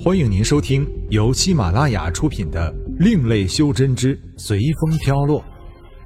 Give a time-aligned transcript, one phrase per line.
[0.00, 5.40] 欢迎您收听由喜马拉雅出品的《另类修真之随风飘落》，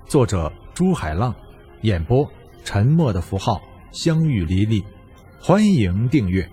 [0.07, 1.35] 作者朱海浪，
[1.83, 2.27] 演播
[2.65, 3.61] 沉默的符号、
[3.93, 4.83] 相遇离离。
[5.39, 6.49] 欢迎订阅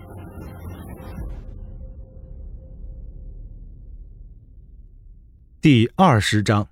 [5.62, 6.68] 第二十章：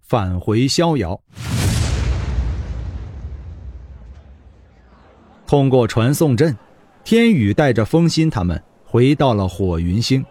[0.00, 1.20] 返回逍遥。
[5.46, 6.56] 通过传送阵，
[7.04, 10.24] 天宇带着风心他们回到了火云星。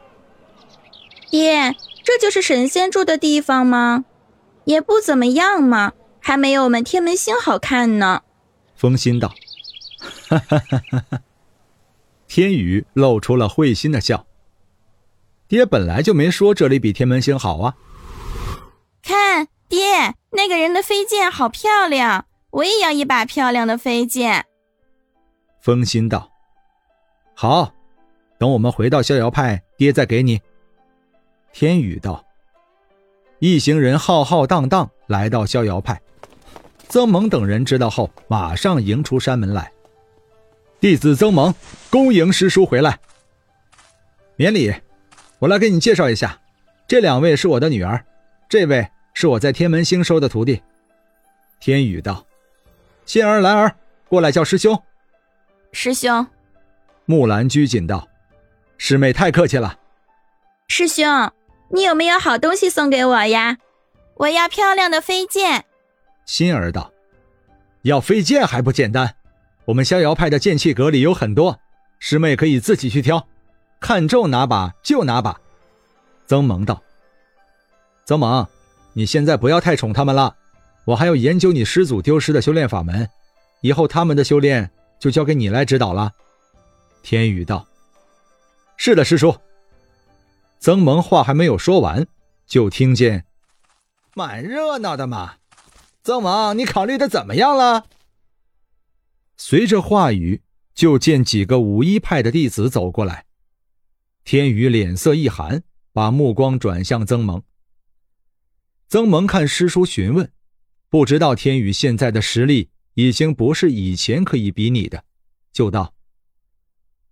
[1.30, 4.06] 爹，这就是神仙住的地方吗？
[4.66, 8.24] 也不怎么样嘛，还没有我们天门星好看呢。
[8.76, 9.34] 风心道
[10.28, 11.20] ：“哈哈哈哈哈。”
[12.28, 14.26] 天宇露出了会心的笑。
[15.48, 17.76] 爹本来就没说这里比天门星好啊。
[19.02, 24.46] 看，爹，那个人的飞剑好漂亮，我也要一把漂亮的飞剑。
[25.62, 26.30] 风心道
[27.34, 27.72] ：“好，
[28.38, 30.42] 等我们回到逍遥派，爹再给你。”
[31.54, 32.26] 天宇道
[33.40, 36.00] ：“一行人浩浩荡荡来到逍遥派，
[36.90, 39.72] 曾蒙等人知道后，马上迎出山门来。
[40.80, 41.54] 弟子曾蒙
[41.90, 43.00] 恭迎师叔回来。
[44.36, 44.72] 免礼，
[45.40, 46.40] 我来给你介绍一下，
[46.88, 48.06] 这两位是我的女儿，
[48.48, 50.62] 这位是我在天门星收的徒弟。”
[51.60, 52.24] 天宇道
[53.04, 53.76] ：“仙儿、兰儿，
[54.08, 54.80] 过来叫师兄。”
[55.74, 56.28] 师兄，
[57.06, 58.08] 木兰拘谨道
[58.78, 59.80] ：“师妹太客气了。”
[60.68, 61.32] 师兄，
[61.70, 63.58] 你有没有好东西送给我呀？
[64.16, 65.66] 我要漂亮的飞剑。
[66.26, 66.92] 心儿道
[67.84, 69.16] ：“要飞剑还不简单？
[69.66, 71.60] 我们逍遥派的剑气阁里有很多，
[72.00, 73.28] 师妹可以自己去挑，
[73.80, 75.40] 看中哪把就哪把。”
[76.28, 76.82] 曾萌道
[78.06, 78.48] ：“曾萌，
[78.94, 80.36] 你现在不要太宠他们了，
[80.86, 83.10] 我还要研究你师祖丢失的修炼法门，
[83.62, 86.12] 以后他们的修炼。”就交给你来指导了，
[87.04, 87.64] 天宇道
[88.88, 89.38] ：“是的，师叔。”
[90.60, 92.08] 曾蒙话还没有说完，
[92.46, 93.26] 就听见
[94.16, 95.40] ：“蛮热闹的嘛，
[96.06, 97.88] 曾萌，你考虑的怎么样了？”
[99.36, 100.42] 随着话语，
[100.74, 103.26] 就见几个武一派的弟子走过来。
[104.24, 107.44] 天宇脸色一寒，把目光转向曾蒙。
[108.88, 110.32] 曾蒙看师叔询问，
[110.88, 112.70] 不知道天宇现在的实力。
[112.94, 115.04] 已经不是以前可以比拟的，
[115.52, 115.94] 就道：“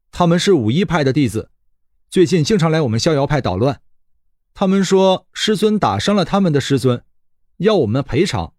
[0.10, 1.52] 他们是武一派的弟子，
[2.16, 3.82] 最近经常来我们逍遥派捣乱。
[4.54, 7.04] 他们说师尊打伤了他们的师尊，
[7.58, 8.54] 要我们赔偿。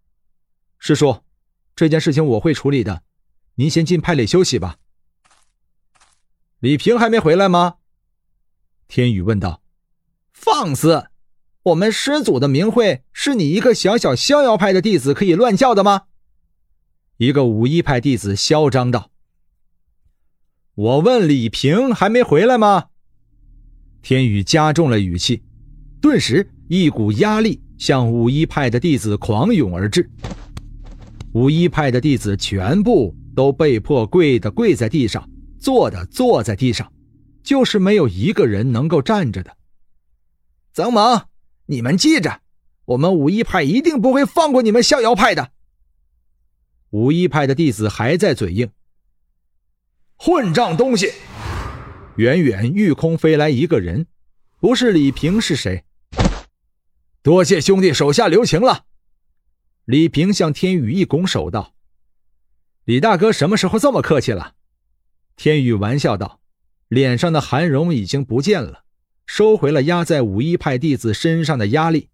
[0.78, 1.22] 师叔，
[1.74, 3.02] 这件事情我会处理的，
[3.54, 4.76] 您先进派里休息吧。”
[6.60, 7.76] 李平还没回来吗？
[8.88, 9.62] 天宇问道。
[10.34, 11.06] “放肆！
[11.62, 16.08] 我们师祖的名讳是你一个小小逍遥派的弟子可以乱叫的吗？”
[17.16, 19.10] 一个武一派弟子嚣张道
[20.74, 22.90] ：“我问李平还没回来吗？”
[24.08, 25.42] 天宇加重了语气，
[26.00, 30.08] 顿时一股压力向武一派的弟子狂涌而至。
[31.32, 35.28] 武一派的弟子全部都被迫跪的跪在地上，
[35.58, 36.92] 坐的坐在地上，
[37.42, 39.56] 就是没有一个人能够站着的。
[40.72, 41.22] 曾蒙，
[41.66, 42.42] 你们记着，
[42.84, 45.50] 我们武一派一定不会放过你们逍遥派的。
[46.90, 48.70] 武一派的弟子还在嘴硬，
[50.14, 51.10] 混账东西！
[52.16, 54.06] 远远御空飞来一个人，
[54.58, 55.84] 不是李平是谁？
[57.22, 58.86] 多谢兄弟手下留情了。
[59.84, 61.74] 李平向天宇一拱手道
[62.84, 64.54] ：“李大哥什么时候这么客气了？”
[65.36, 66.40] 天宇玩笑道，
[66.88, 68.84] 脸上的寒容已经不见了，
[69.26, 72.08] 收回了压在武一派弟子身上的压力。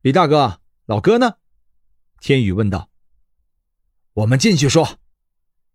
[0.00, 1.34] 李大哥，老哥呢？
[2.20, 2.88] 天宇问道。
[4.14, 4.98] 我们进去说。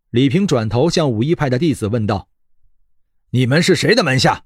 [0.10, 2.28] 李平转头向武一派的弟子问道
[3.32, 4.46] ：“你们是谁的门下？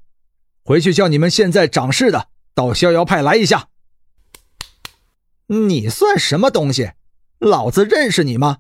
[0.63, 3.69] 回去叫你们现在掌事的到逍遥派来一下。”
[5.47, 6.93] 你算什么东西？
[7.39, 8.59] 老子认识你吗？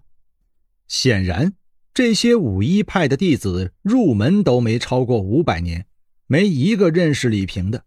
[0.87, 1.53] 显然，
[1.93, 5.87] 这些武一派的弟子入门都没超过五百年，
[6.27, 7.85] 没一个认识李平的。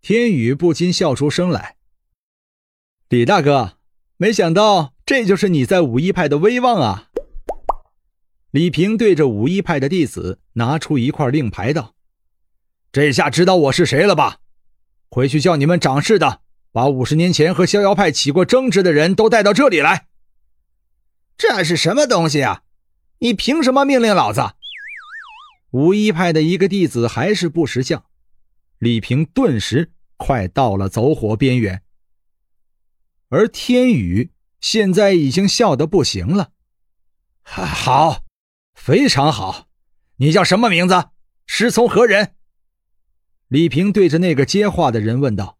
[0.00, 1.76] 天宇不禁笑出声来
[3.08, 3.78] ：“李大哥，
[4.16, 7.10] 没想到。”这就是你在武一派的威望啊！
[8.52, 11.94] 李平对着武一派的弟子拿出一块令牌，道
[12.92, 14.40] ：“这下知道我是谁了吧？
[15.08, 20.06] 回去叫你们掌事的，把五十年前和逍遥派起过争执的人都带到这里来。”
[21.38, 22.62] 这是什么东西啊？
[23.20, 24.42] 你凭什么命令老子？
[25.70, 28.04] 武一派的一个弟子还是不识相，
[28.78, 31.82] 李平顿时快到了走火边缘，
[33.30, 34.30] 而天宇。
[34.60, 36.52] 现在已经笑得不行了，
[37.42, 38.22] 好，
[38.84, 39.68] 非常好。
[40.16, 41.10] 你叫什么名字？
[41.46, 42.34] 师从何人？
[43.46, 45.56] 李平对着那个接话的人问道：“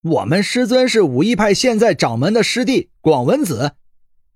[0.00, 3.76] 我们师尊是武义派现在掌门的师弟广文子，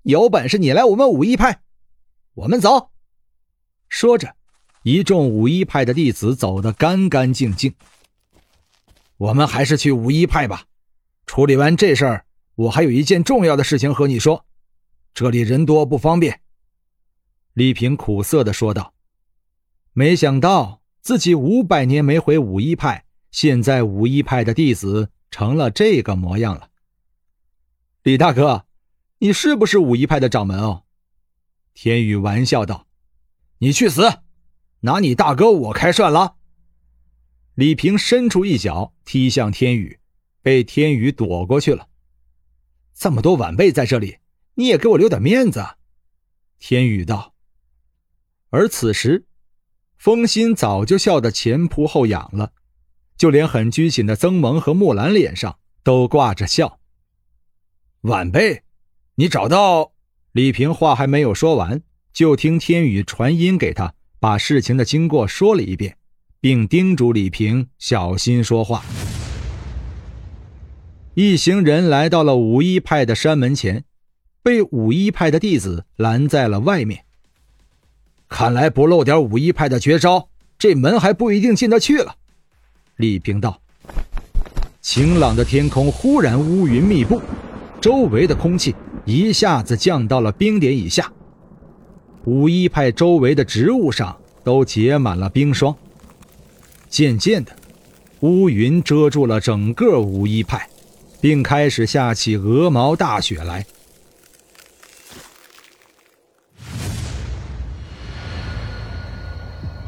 [0.03, 1.63] 有本事你来我们武义派，
[2.35, 2.91] 我们走。”
[3.89, 4.37] 说着，
[4.83, 7.75] 一众武义派的弟子走得干干净净。
[9.17, 10.67] 我们还是去武义派吧。
[11.25, 12.27] 处理完这事儿，
[12.57, 14.45] 我还有一件重要的事情和你说。
[15.15, 16.40] 这里人多不方便。”
[17.55, 18.95] 李平苦涩的说道。
[19.93, 26.71] 没想到自己五百年没回武一派，现在武一派的弟子成了这个模样了。
[28.03, 28.67] 李大哥，
[29.19, 30.85] 你是不是武一派的掌门哦？
[31.75, 32.87] 天宇玩笑道
[33.59, 34.21] ：“你去死！
[34.81, 36.37] 拿你大哥我开涮了。”
[37.55, 39.99] 李平伸出一脚踢向天宇，
[40.41, 41.89] 被天宇躲过去了。
[42.95, 44.19] 这么多晚辈在这里，
[44.55, 45.65] 你也给我留点面子。”
[46.59, 47.35] 天宇道。
[48.51, 49.25] 而此时，
[49.97, 52.53] 风心早就笑得前仆后仰了，
[53.17, 56.79] 就连很拘谨的曾萌和木兰脸上都挂着笑。
[58.03, 58.63] 晚辈，
[59.15, 59.93] 你找到？
[60.33, 61.83] 李平话还没有说完，
[62.13, 65.97] 就听天宇传音给他，把事情的经过说了一遍。
[66.43, 68.83] 并叮嘱李平小心说话。
[71.13, 73.85] 一行人来到了五一派的山门前，
[74.43, 77.05] 被五一派的弟子拦在了外面。
[78.31, 82.15] 看来不露点五一派的绝招，这门还不一定进得去了。
[82.97, 83.61] 李平道
[84.81, 87.21] ：“晴朗的天空忽然乌云密布，
[87.81, 88.75] 周围的空气
[89.05, 91.13] 一下子降到了冰点以下。
[92.25, 95.77] 五一派周围的植物上都结满了冰霜。”
[96.89, 97.53] 渐渐的，
[98.21, 100.69] 乌云遮住了整个五一派，
[101.21, 103.67] 并开始下起鹅毛大雪来。